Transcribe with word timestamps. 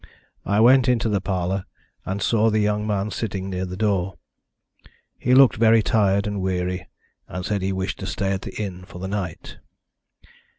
I 0.47 0.59
went 0.61 0.89
into 0.89 1.09
the 1.09 1.21
parlour, 1.21 1.65
and 2.07 2.23
saw 2.23 2.49
the 2.49 2.57
young 2.57 2.87
man 2.87 3.11
sitting 3.11 3.51
near 3.51 3.67
the 3.67 3.77
door. 3.77 4.17
He 5.19 5.35
looked 5.35 5.57
very 5.57 5.83
tired 5.83 6.25
and 6.25 6.41
weary, 6.41 6.89
and 7.27 7.45
said 7.45 7.61
he 7.61 7.71
wished 7.71 7.99
to 7.99 8.07
stay 8.07 8.31
at 8.31 8.41
the 8.41 8.59
inn 8.59 8.83
for 8.83 8.97
the 8.97 9.07
night." 9.07 9.57